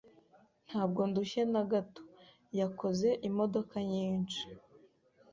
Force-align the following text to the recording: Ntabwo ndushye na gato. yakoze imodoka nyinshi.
Ntabwo 0.67 1.01
ndushye 1.09 1.41
na 1.53 1.63
gato. 1.71 2.03
yakoze 2.59 3.09
imodoka 3.29 3.75
nyinshi. 3.91 4.43